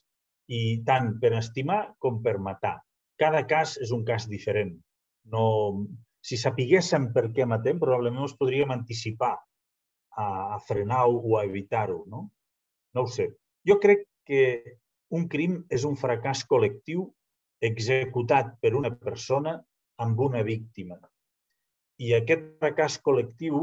i 0.51 0.61
tant 0.87 1.17
per 1.19 1.33
estimar 1.39 1.81
com 1.99 2.21
per 2.23 2.37
matar. 2.39 2.77
Cada 3.19 3.43
cas 3.47 3.75
és 3.83 3.91
un 3.91 4.05
cas 4.07 4.27
diferent. 4.31 4.71
No, 5.31 5.43
si 6.23 6.37
sapiguéssim 6.39 7.11
per 7.15 7.27
què 7.35 7.45
matem, 7.45 7.79
probablement 7.81 8.25
ens 8.25 8.37
podríem 8.39 8.71
anticipar 8.73 9.33
a, 9.35 10.25
a 10.55 10.59
frenar-ho 10.67 11.19
o 11.19 11.37
a 11.37 11.43
evitar-ho. 11.45 12.05
No? 12.07 12.29
No 12.95 13.05
ho 13.05 13.11
sé. 13.11 13.27
Jo 13.67 13.77
crec 13.83 14.07
que 14.27 14.43
un 15.11 15.27
crim 15.27 15.59
és 15.69 15.83
un 15.87 15.97
fracàs 15.99 16.45
col·lectiu 16.47 17.09
executat 17.61 18.55
per 18.63 18.73
una 18.79 18.93
persona 18.95 19.59
amb 20.05 20.19
una 20.27 20.41
víctima. 20.47 20.97
I 22.01 22.15
aquest 22.17 22.47
fracàs 22.61 22.97
col·lectiu 23.05 23.61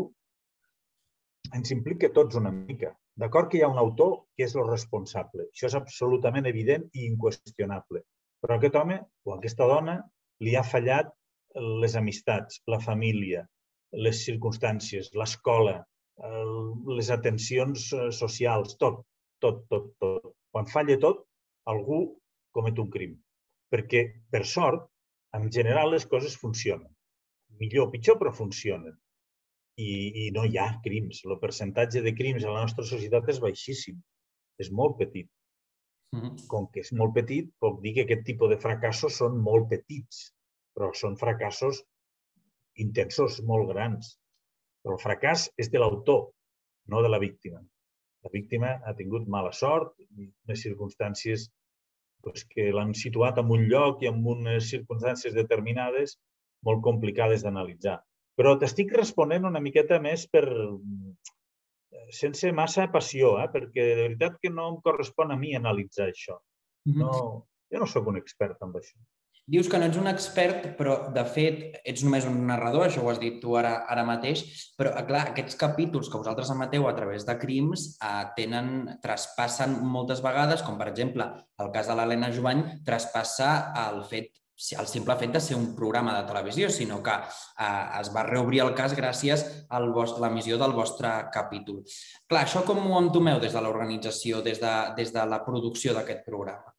ens 1.59 1.73
implica 1.75 2.13
tots 2.15 2.39
una 2.41 2.53
mica. 2.55 2.93
D'acord 3.19 3.51
que 3.51 3.59
hi 3.59 3.65
ha 3.67 3.73
un 3.73 3.81
autor 3.83 4.15
que 4.37 4.47
és 4.47 4.55
el 4.55 4.69
responsable. 4.69 5.49
Això 5.51 5.67
és 5.71 5.77
absolutament 5.79 6.47
evident 6.47 6.87
i 6.95 7.07
inqüestionable. 7.09 8.05
Però 8.43 8.59
aquest 8.59 8.79
home 8.79 9.01
o 9.27 9.35
aquesta 9.35 9.67
dona 9.67 9.99
li 10.47 10.55
ha 10.55 10.63
fallat 10.63 11.11
les 11.83 11.97
amistats, 11.99 12.61
la 12.71 12.79
família, 12.79 13.43
les 14.07 14.23
circumstàncies, 14.29 15.11
l'escola, 15.19 15.81
les 16.99 17.11
atencions 17.15 17.89
eh, 17.97 18.11
socials, 18.15 18.77
tot 18.79 19.03
tot, 19.39 19.65
tot, 19.69 19.91
tot. 19.99 20.35
Quan 20.53 20.69
falla 20.71 20.99
tot, 21.01 21.25
algú 21.71 22.01
comet 22.55 22.79
un 22.83 22.91
crim. 22.91 23.17
Perquè, 23.73 24.05
per 24.33 24.45
sort, 24.49 24.89
en 25.37 25.51
general 25.53 25.93
les 25.93 26.07
coses 26.07 26.37
funcionen. 26.41 26.91
Millor 27.61 27.89
o 27.89 27.91
pitjor, 27.93 28.19
però 28.21 28.33
funcionen. 28.35 28.95
I, 29.79 29.91
I 30.25 30.31
no 30.35 30.45
hi 30.47 30.59
ha 30.59 30.69
crims. 30.85 31.23
El 31.27 31.39
percentatge 31.43 32.03
de 32.05 32.15
crims 32.19 32.45
a 32.45 32.55
la 32.55 32.65
nostra 32.67 32.87
societat 32.87 33.29
és 33.35 33.43
baixíssim. 33.43 33.99
És 34.59 34.73
molt 34.75 34.97
petit. 34.99 35.29
Mm-hmm. 36.17 36.49
Com 36.51 36.67
que 36.73 36.83
és 36.85 36.91
molt 36.97 37.15
petit, 37.15 37.51
puc 37.61 37.83
dir 37.85 37.95
que 37.97 38.07
aquest 38.07 38.25
tipus 38.27 38.51
de 38.53 38.59
fracassos 38.63 39.19
són 39.21 39.37
molt 39.45 39.69
petits, 39.71 40.23
però 40.75 40.89
són 40.97 41.19
fracassos 41.21 41.83
intensos, 42.81 43.43
molt 43.45 43.69
grans. 43.73 44.15
Però 44.83 44.97
el 44.97 45.03
fracàs 45.03 45.49
és 45.61 45.71
de 45.73 45.83
l'autor, 45.83 46.31
no 46.89 47.03
de 47.05 47.11
la 47.13 47.21
víctima. 47.23 47.61
La 48.25 48.33
víctima 48.33 48.73
ha 48.87 48.95
tingut 48.99 49.29
mala 49.31 49.53
sort 49.55 49.95
unes 50.09 50.63
circumstàncies 50.65 51.49
doncs, 52.25 52.45
que 52.53 52.71
l'han 52.75 52.95
situat 52.99 53.39
en 53.43 53.51
un 53.55 53.67
lloc 53.71 54.03
i 54.03 54.11
en 54.11 54.21
unes 54.35 54.71
circumstàncies 54.73 55.37
determinades 55.37 56.19
molt 56.67 56.83
complicades 56.85 57.45
d'analitzar. 57.47 57.99
Però 58.39 58.55
t'estic 58.59 58.95
responent 58.95 59.47
una 59.49 59.63
miqueta 59.63 59.99
més 60.03 60.27
per 60.31 60.45
sense 62.15 62.51
massa 62.53 62.87
passió, 62.93 63.37
eh? 63.43 63.49
perquè 63.53 63.85
de 63.89 64.03
veritat 64.07 64.39
que 64.43 64.51
no 64.55 64.69
em 64.73 64.81
correspon 64.85 65.33
a 65.35 65.39
mi 65.41 65.55
analitzar 65.57 66.09
això. 66.09 66.39
No, 66.89 67.13
jo 67.73 67.81
no 67.83 67.89
sóc 67.91 68.07
un 68.13 68.19
expert 68.21 68.63
en 68.65 68.75
això. 68.79 68.97
Dius 69.49 69.69
que 69.73 69.79
no 69.81 69.87
ets 69.89 69.97
un 69.97 70.11
expert, 70.11 70.67
però 70.77 70.99
de 71.15 71.23
fet 71.25 71.79
ets 71.89 72.03
només 72.05 72.27
un 72.29 72.43
narrador, 72.51 72.83
això 72.85 73.01
ho 73.01 73.09
has 73.09 73.21
dit 73.23 73.39
tu 73.41 73.55
ara, 73.57 73.79
ara 73.89 74.05
mateix, 74.05 74.43
però 74.77 74.93
eh, 74.93 75.05
clar, 75.09 75.23
aquests 75.31 75.57
capítols 75.57 76.11
que 76.13 76.21
vosaltres 76.21 76.51
emeteu 76.53 76.85
a 76.85 76.93
través 76.99 77.25
de 77.25 77.37
crims 77.41 77.87
eh, 77.97 78.27
tenen, 78.37 78.99
traspassen 79.01 79.79
moltes 79.95 80.21
vegades, 80.25 80.61
com 80.67 80.77
per 80.77 80.91
exemple 80.93 81.31
el 81.65 81.73
cas 81.73 81.89
de 81.89 81.97
l'Helena 81.97 82.29
Jovany, 82.35 82.61
traspassa 82.85 83.55
el 83.87 84.05
fet 84.11 84.37
el 84.77 84.89
simple 84.91 85.15
fet 85.17 85.31
de 85.33 85.41
ser 85.41 85.55
un 85.57 85.69
programa 85.79 86.17
de 86.17 86.27
televisió, 86.29 86.69
sinó 86.69 86.99
que 87.03 87.15
eh, 87.15 87.85
es 88.01 88.13
va 88.13 88.27
reobrir 88.29 88.65
el 88.67 88.75
cas 88.77 88.93
gràcies 88.99 89.47
a 89.71 89.81
l'emissió 89.81 90.59
del 90.61 90.75
vostre 90.77 91.13
capítol. 91.33 91.85
Clar, 92.27 92.43
això 92.45 92.67
com 92.67 92.83
ho 92.85 92.99
entomeu 93.01 93.41
des 93.41 93.55
de 93.55 93.63
l'organització, 93.65 94.43
des, 94.43 94.61
de, 94.61 94.75
des 94.99 95.15
de 95.15 95.25
la 95.31 95.45
producció 95.47 95.95
d'aquest 95.97 96.27
programa? 96.27 96.75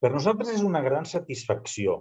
Per 0.00 0.10
nosaltres 0.12 0.54
és 0.56 0.62
una 0.66 0.80
gran 0.84 1.06
satisfacció. 1.08 1.98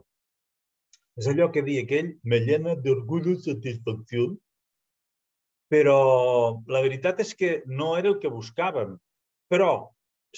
És 1.20 1.28
allò 1.28 1.50
que 1.52 1.64
diu 1.66 1.82
aquell, 1.84 2.14
me 2.24 2.40
llena 2.46 2.76
d'orgull 2.80 3.34
i 3.34 3.36
satisfacció, 3.44 4.30
però 5.74 6.00
la 6.74 6.82
veritat 6.86 7.20
és 7.26 7.36
que 7.40 7.52
no 7.68 7.92
era 8.00 8.10
el 8.14 8.18
que 8.24 8.32
buscàvem. 8.32 8.96
Però 9.52 9.72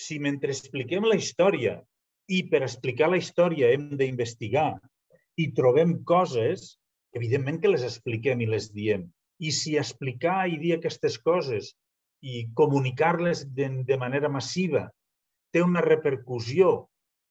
si 0.05 0.17
mentre 0.23 0.55
expliquem 0.55 1.05
la 1.07 1.19
història 1.19 1.77
i 2.31 2.41
per 2.49 2.63
explicar 2.65 3.11
la 3.11 3.19
història 3.21 3.71
hem 3.75 3.89
d'investigar 3.99 4.69
i 5.39 5.51
trobem 5.55 5.97
coses, 6.07 6.77
evidentment 7.17 7.59
que 7.61 7.71
les 7.71 7.85
expliquem 7.87 8.41
i 8.41 8.49
les 8.49 8.71
diem. 8.75 9.05
I 9.41 9.51
si 9.53 9.77
explicar 9.77 10.45
i 10.49 10.57
dir 10.61 10.75
aquestes 10.75 11.17
coses 11.19 11.73
i 12.21 12.45
comunicar-les 12.57 13.45
de, 13.57 13.69
de 13.87 13.97
manera 14.01 14.29
massiva 14.29 14.87
té 15.53 15.63
una 15.65 15.83
repercussió 15.85 16.87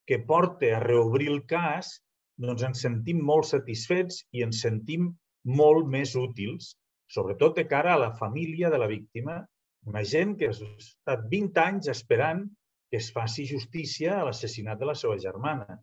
que 0.07 0.19
porta 0.19 0.77
a 0.77 0.83
reobrir 0.83 1.29
el 1.31 1.43
cas, 1.47 1.99
doncs 2.41 2.65
ens 2.67 2.85
sentim 2.87 3.21
molt 3.31 3.49
satisfets 3.51 4.23
i 4.33 4.45
ens 4.47 4.63
sentim 4.65 5.11
molt 5.45 5.89
més 5.89 6.15
útils, 6.17 6.75
sobretot 7.11 7.57
de 7.59 7.67
cara 7.69 7.95
a 7.95 8.01
la 8.01 8.13
família 8.17 8.71
de 8.71 8.79
la 8.81 8.89
víctima, 8.91 9.41
una 9.87 10.03
gent 10.05 10.37
que 10.39 10.51
ha 10.51 10.55
estat 10.55 11.25
20 11.31 11.63
anys 11.63 11.89
esperant 11.93 12.45
que 12.91 12.99
es 12.99 13.11
faci 13.15 13.47
justícia 13.47 14.19
a 14.19 14.25
l'assassinat 14.27 14.81
de 14.81 14.89
la 14.91 14.97
seva 14.99 15.17
germana. 15.23 15.79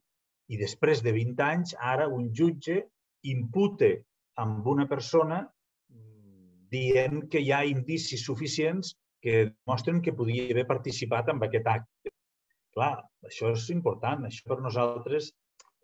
I 0.51 0.59
després 0.59 1.01
de 1.03 1.13
20 1.15 1.43
anys, 1.43 1.73
ara 1.79 2.07
un 2.07 2.29
jutge 2.35 2.81
impute 3.27 3.91
amb 4.43 4.67
una 4.67 4.85
persona 4.87 5.41
dient 6.71 7.23
que 7.31 7.41
hi 7.41 7.51
ha 7.55 7.63
indicis 7.65 8.25
suficients 8.27 8.93
que 9.23 9.53
mostren 9.67 10.01
que 10.03 10.13
podia 10.13 10.45
haver 10.51 10.67
participat 10.67 11.31
en 11.33 11.41
aquest 11.47 11.67
acte. 11.71 12.11
Clar, 12.77 12.93
això 13.25 13.49
és 13.55 13.71
important. 13.73 14.27
Això 14.27 14.45
per 14.51 14.59
nosaltres 14.61 15.31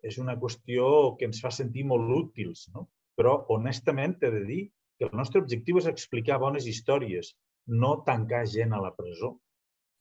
és 0.06 0.18
una 0.22 0.36
qüestió 0.38 0.86
que 1.18 1.26
ens 1.26 1.40
fa 1.42 1.50
sentir 1.50 1.82
molt 1.90 2.12
útils. 2.14 2.68
No? 2.74 2.86
Però, 3.18 3.40
honestament, 3.50 4.14
t'he 4.20 4.30
de 4.30 4.44
dir 4.46 4.60
que 5.00 5.08
el 5.08 5.16
nostre 5.18 5.42
objectiu 5.42 5.80
és 5.80 5.90
explicar 5.90 6.38
bones 6.38 6.68
històries, 6.70 7.32
no 7.66 7.96
tancar 8.06 8.44
gent 8.46 8.76
a 8.76 8.80
la 8.84 8.92
presó. 8.94 9.32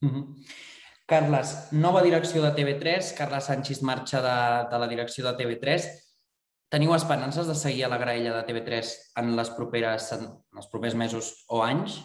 Mm 0.05 0.09
-hmm. 0.09 0.45
Carles, 1.09 1.71
nova 1.71 2.03
direcció 2.03 2.41
de 2.43 2.53
TV3, 2.57 3.15
Carles 3.17 3.45
Sánchez 3.45 3.81
marxa 3.81 4.21
de, 4.21 4.69
de 4.69 4.77
la 4.79 4.87
direcció 4.87 5.25
de 5.25 5.35
TV3. 5.37 5.89
Teniu 6.69 6.93
esperances 6.93 7.47
de 7.47 7.55
seguir 7.55 7.85
a 7.85 7.89
la 7.89 7.97
graella 7.97 8.33
de 8.37 8.45
TV3 8.47 8.93
en 9.15 9.35
les 9.35 9.49
properes, 9.49 10.11
en 10.11 10.21
els 10.55 10.67
propers 10.67 10.95
mesos 10.95 11.45
o 11.49 11.63
anys? 11.63 12.01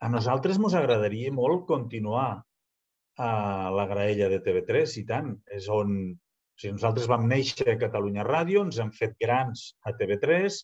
A 0.00 0.08
nosaltres 0.08 0.56
ens 0.56 0.74
agradaria 0.74 1.32
molt 1.32 1.66
continuar 1.66 2.44
a 3.18 3.70
la 3.74 3.86
graella 3.90 4.28
de 4.32 4.40
TV3, 4.44 4.98
i 5.02 5.06
tant. 5.08 5.32
És 5.56 5.68
on... 5.68 5.94
O 6.14 6.60
sigui, 6.60 6.74
nosaltres 6.76 7.08
vam 7.08 7.22
néixer 7.24 7.70
a 7.72 7.78
Catalunya 7.80 8.24
Ràdio, 8.26 8.66
ens 8.66 8.76
hem 8.82 8.90
fet 8.92 9.14
grans 9.22 9.70
a 9.88 9.94
TV3 9.96 10.58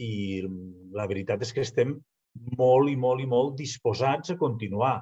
i 0.00 0.12
la 0.96 1.04
veritat 1.10 1.42
és 1.44 1.52
que 1.52 1.60
estem 1.60 1.92
molt 2.56 2.88
i 2.88 2.96
molt 2.96 3.20
i 3.20 3.26
molt 3.28 3.56
disposats 3.58 4.32
a 4.32 4.38
continuar. 4.40 4.94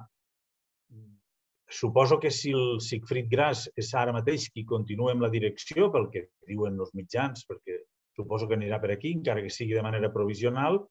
Suposo 1.70 2.18
que 2.22 2.32
si 2.34 2.50
el 2.50 2.80
Sigfrid 2.82 3.30
Gras 3.30 3.64
és 3.78 3.92
ara 3.94 4.14
mateix 4.14 4.48
qui 4.50 4.66
continua 4.66 5.14
amb 5.14 5.22
la 5.22 5.30
direcció, 5.30 5.86
pel 5.94 6.10
que 6.10 6.26
diuen 6.50 6.82
els 6.82 6.90
mitjans, 6.98 7.46
perquè 7.46 7.78
suposo 8.18 8.50
que 8.50 8.58
anirà 8.58 8.80
per 8.82 8.92
aquí, 8.94 9.14
encara 9.14 9.42
que 9.42 9.54
sigui 9.54 9.74
de 9.74 9.86
manera 9.86 10.10
provisional, 10.12 10.82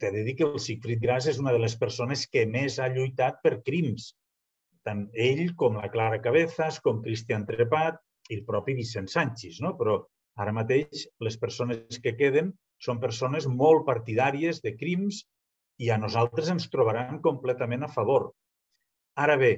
t'he 0.00 0.12
de 0.12 0.22
dir 0.28 0.36
que 0.38 0.46
el 0.48 0.60
Sigfrid 0.60 1.02
Gras 1.02 1.28
és 1.32 1.40
una 1.40 1.52
de 1.56 1.60
les 1.64 1.76
persones 1.80 2.24
que 2.28 2.46
més 2.52 2.78
ha 2.78 2.92
lluitat 2.92 3.40
per 3.44 3.62
crims 3.66 4.12
tant 4.84 5.06
ell 5.26 5.46
com 5.60 5.78
la 5.80 5.90
Clara 5.92 6.20
Cabezas, 6.24 6.80
com 6.84 7.02
Cristian 7.04 7.46
Trepat 7.48 8.00
i 8.30 8.38
el 8.38 8.44
propi 8.48 8.76
Vicent 8.78 9.08
Sánchez. 9.10 9.60
No? 9.64 9.74
Però 9.78 9.98
ara 10.40 10.54
mateix 10.56 11.06
les 11.24 11.38
persones 11.40 12.00
que 12.04 12.14
queden 12.18 12.52
són 12.84 13.00
persones 13.00 13.46
molt 13.48 13.86
partidàries 13.88 14.60
de 14.64 14.74
crims 14.76 15.22
i 15.82 15.90
a 15.90 15.98
nosaltres 15.98 16.50
ens 16.52 16.68
trobaran 16.70 17.20
completament 17.24 17.86
a 17.86 17.90
favor. 17.90 18.30
Ara 19.24 19.36
bé, 19.40 19.52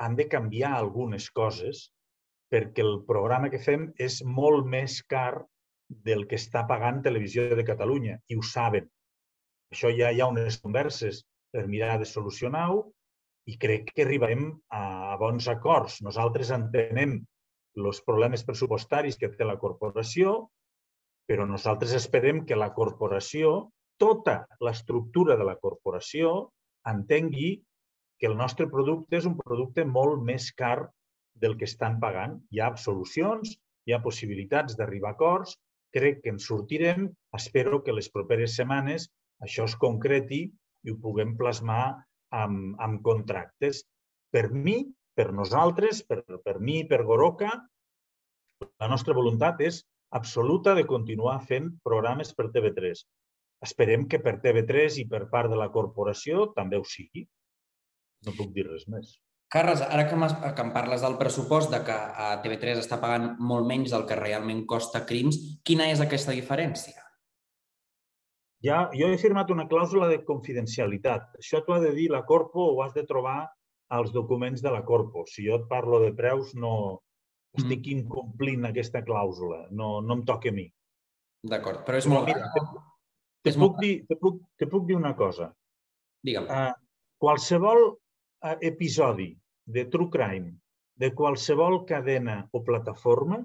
han 0.00 0.16
de 0.16 0.26
canviar 0.32 0.72
algunes 0.76 1.28
coses 1.30 1.88
perquè 2.50 2.82
el 2.82 3.02
programa 3.06 3.50
que 3.50 3.60
fem 3.62 3.90
és 3.98 4.20
molt 4.26 4.66
més 4.66 5.00
car 5.06 5.42
del 6.06 6.24
que 6.30 6.38
està 6.38 6.64
pagant 6.66 7.02
Televisió 7.02 7.46
de 7.58 7.66
Catalunya 7.66 8.16
i 8.30 8.38
ho 8.38 8.46
saben. 8.46 8.88
Això 9.74 9.90
ja 9.94 10.10
hi 10.10 10.22
ha 10.22 10.30
unes 10.30 10.58
converses 10.62 11.22
per 11.54 11.66
mirar 11.70 11.98
de 12.00 12.08
solucionar-ho 12.08 12.80
i 13.48 13.56
crec 13.60 13.92
que 13.94 14.04
arribarem 14.04 14.50
a 14.74 15.16
bons 15.20 15.48
acords. 15.48 16.00
Nosaltres 16.04 16.50
entenem 16.54 17.18
els 17.80 18.00
problemes 18.04 18.44
pressupostaris 18.44 19.16
que 19.16 19.30
té 19.36 19.46
la 19.46 19.58
corporació, 19.60 20.50
però 21.30 21.46
nosaltres 21.46 21.94
esperem 21.96 22.44
que 22.46 22.58
la 22.58 22.72
corporació, 22.74 23.70
tota 24.00 24.42
l'estructura 24.60 25.36
de 25.38 25.46
la 25.46 25.56
corporació, 25.60 26.50
entengui 26.90 27.60
que 28.20 28.28
el 28.28 28.36
nostre 28.36 28.66
producte 28.68 29.16
és 29.20 29.28
un 29.28 29.36
producte 29.38 29.84
molt 29.84 30.20
més 30.24 30.50
car 30.52 30.90
del 31.40 31.56
que 31.56 31.68
estan 31.68 31.98
pagant. 32.00 32.36
Hi 32.52 32.60
ha 32.60 32.74
solucions, 32.76 33.54
hi 33.86 33.94
ha 33.94 34.02
possibilitats 34.04 34.76
d'arribar 34.76 35.14
a 35.14 35.16
acords, 35.16 35.56
crec 35.94 36.20
que 36.22 36.34
ens 36.34 36.46
sortirem, 36.46 37.08
espero 37.36 37.80
que 37.84 37.94
les 37.96 38.10
properes 38.12 38.56
setmanes 38.58 39.08
això 39.44 39.64
es 39.66 39.76
concreti 39.80 40.42
i 40.84 40.92
ho 40.92 40.98
puguem 41.00 41.32
plasmar 41.38 41.96
amb, 42.36 42.74
amb 42.80 43.02
contractes. 43.06 43.84
Per 44.30 44.48
mi, 44.54 44.82
per 45.16 45.30
nosaltres, 45.36 46.02
per, 46.06 46.22
per 46.44 46.58
mi, 46.60 46.82
per 46.88 47.02
Goroca, 47.08 47.50
la 48.80 48.90
nostra 48.90 49.16
voluntat 49.16 49.60
és 49.64 49.82
absoluta 50.16 50.74
de 50.74 50.86
continuar 50.86 51.38
fent 51.46 51.72
programes 51.86 52.34
per 52.36 52.50
TV3. 52.54 53.02
Esperem 53.66 54.06
que 54.08 54.20
per 54.22 54.38
TV3 54.44 55.00
i 55.02 55.08
per 55.08 55.26
part 55.32 55.50
de 55.52 55.58
la 55.58 55.70
corporació 55.72 56.48
també 56.56 56.80
ho 56.80 56.86
sigui. 56.86 57.26
No 58.26 58.36
puc 58.36 58.54
dir 58.56 58.66
res 58.68 58.86
més. 58.88 59.18
Carles, 59.50 59.80
ara 59.82 60.04
que, 60.06 60.16
que 60.54 60.62
em 60.62 60.72
parles 60.72 61.02
del 61.02 61.16
pressupost, 61.18 61.72
de 61.74 61.80
que 61.86 61.94
a 61.94 62.30
TV3 62.44 62.78
està 62.84 63.00
pagant 63.02 63.32
molt 63.42 63.66
menys 63.66 63.90
del 63.90 64.06
que 64.06 64.18
realment 64.18 64.62
costa 64.70 65.02
Crims, 65.08 65.40
quina 65.66 65.88
és 65.90 66.02
aquesta 66.04 66.36
diferència? 66.36 67.09
Ja, 68.64 68.90
jo 68.92 69.08
he 69.08 69.16
firmat 69.20 69.50
una 69.52 69.64
clàusula 69.68 70.10
de 70.10 70.18
confidencialitat. 70.26 71.30
Això 71.40 71.62
t'ho 71.64 71.76
ha 71.76 71.80
de 71.80 71.94
dir 71.96 72.10
la 72.12 72.26
Corpo 72.28 72.66
o 72.74 72.82
has 72.84 72.92
de 72.96 73.06
trobar 73.08 73.38
als 73.96 74.12
documents 74.12 74.60
de 74.60 74.72
la 74.74 74.82
Corpo. 74.84 75.24
Si 75.26 75.46
jo 75.46 75.56
et 75.62 75.64
parlo 75.70 76.02
de 76.04 76.10
preus, 76.16 76.52
no 76.54 76.74
estic 77.56 77.86
mm. 77.86 77.94
incomplint 77.96 78.68
aquesta 78.68 79.02
clàusula. 79.06 79.64
No, 79.70 79.98
no 80.04 80.18
em 80.18 80.26
toca 80.28 80.52
a 80.52 80.56
mi. 80.56 80.66
D'acord, 81.50 81.82
però 81.86 81.98
és 82.02 82.08
molt... 82.10 82.28
Mira, 82.28 82.50
te, 82.52 82.64
te, 83.48 83.54
puc 83.56 83.62
molt... 83.62 83.80
dir, 83.80 83.94
te, 84.10 84.20
puc, 84.20 84.42
te 84.60 84.68
puc 84.68 84.86
dir 84.90 84.98
una 84.98 85.14
cosa. 85.16 85.48
Digue'm. 86.26 86.50
Uh, 86.52 86.76
qualsevol 87.20 87.86
uh, 87.88 88.56
episodi 88.60 89.32
de 89.64 89.86
True 89.88 90.12
Crime 90.12 90.52
de 91.00 91.14
qualsevol 91.16 91.86
cadena 91.88 92.42
o 92.52 92.60
plataforma 92.64 93.40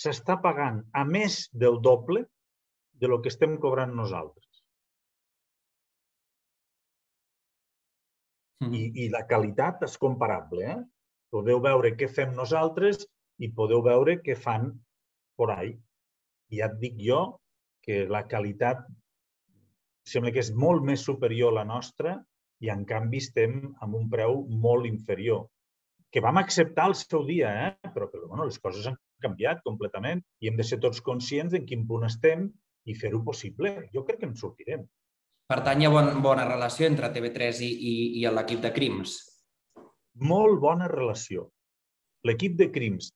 s'està 0.00 0.38
pagant 0.40 0.80
a 0.96 1.04
més 1.04 1.44
del 1.52 1.82
doble 1.84 2.24
de 3.02 3.10
lo 3.10 3.18
que 3.22 3.32
estem 3.32 3.56
cobrant 3.58 3.94
nosaltres. 3.98 4.62
Mm. 8.62 8.74
I, 8.78 8.82
I 9.04 9.08
la 9.10 9.24
qualitat 9.26 9.82
és 9.88 9.98
comparable. 9.98 10.68
Eh? 10.74 10.78
Podeu 11.34 11.62
veure 11.64 11.94
què 11.98 12.08
fem 12.18 12.34
nosaltres 12.38 13.02
i 13.42 13.50
podeu 13.56 13.82
veure 13.82 14.20
què 14.22 14.36
fan 14.38 14.70
por 15.38 15.50
ahí. 15.54 15.74
I 16.52 16.60
ja 16.60 16.68
et 16.70 16.78
dic 16.82 17.00
jo 17.02 17.22
que 17.82 18.04
la 18.06 18.22
qualitat 18.30 18.84
sembla 20.06 20.30
que 20.34 20.42
és 20.42 20.52
molt 20.54 20.84
més 20.86 21.02
superior 21.08 21.50
a 21.52 21.60
la 21.62 21.66
nostra 21.66 22.14
i 22.62 22.70
en 22.70 22.84
canvi 22.86 23.18
estem 23.22 23.58
amb 23.82 23.98
un 23.98 24.08
preu 24.12 24.44
molt 24.62 24.86
inferior 24.86 25.48
que 26.12 26.20
vam 26.20 26.38
acceptar 26.38 26.90
el 26.90 26.94
seu 26.98 27.22
dia, 27.24 27.50
eh? 27.66 27.90
però 27.94 28.06
que 28.10 28.20
bueno, 28.20 28.44
les 28.44 28.58
coses 28.60 28.86
han 28.86 28.98
canviat 29.24 29.62
completament 29.66 30.20
i 30.42 30.50
hem 30.50 30.58
de 30.58 30.66
ser 30.68 30.78
tots 30.82 31.00
conscients 31.00 31.56
en 31.56 31.64
quin 31.66 31.86
punt 31.88 32.04
estem 32.06 32.50
i 32.88 32.96
fer-ho 32.98 33.22
possible. 33.24 33.74
Jo 33.94 34.04
crec 34.06 34.22
que 34.22 34.28
en 34.30 34.36
sortirem. 34.38 34.84
Per 35.52 35.58
tant, 35.66 35.82
hi 35.82 35.86
ha 35.86 35.92
bon, 35.92 36.08
bona 36.24 36.46
relació 36.48 36.88
entre 36.88 37.10
TV3 37.14 37.60
i, 37.66 37.70
i, 37.90 37.94
i 38.22 38.30
l'equip 38.30 38.62
de 38.64 38.72
Crims? 38.74 39.16
Molt 40.32 40.60
bona 40.62 40.88
relació. 40.90 41.48
L'equip 42.28 42.56
de 42.58 42.70
Crims 42.72 43.10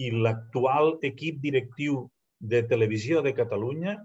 i 0.00 0.10
l'actual 0.14 0.96
equip 1.04 1.40
directiu 1.42 2.06
de 2.52 2.62
Televisió 2.70 3.22
de 3.22 3.34
Catalunya 3.36 3.96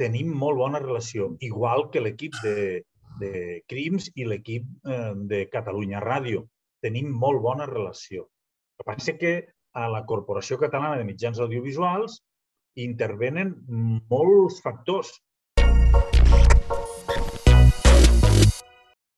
tenim 0.00 0.32
molt 0.42 0.58
bona 0.58 0.80
relació, 0.80 1.34
igual 1.44 1.90
que 1.92 2.00
l'equip 2.00 2.36
de, 2.44 2.82
de 3.20 3.32
Crims 3.68 4.08
i 4.16 4.26
l'equip 4.28 4.66
eh, 4.88 5.12
de 5.30 5.44
Catalunya 5.52 6.00
Ràdio 6.04 6.46
tenim 6.84 7.12
molt 7.12 7.42
bona 7.44 7.68
relació. 7.68 8.24
El 8.24 8.82
que 8.82 8.88
passa 8.88 9.16
que 9.20 9.32
a 9.76 9.86
la 9.92 10.04
Corporació 10.08 10.58
Catalana 10.58 10.96
de 10.98 11.06
Mitjans 11.06 11.40
Audiovisuals 11.44 12.20
intervenen 12.84 13.54
molts 14.12 14.60
factors 14.64 15.12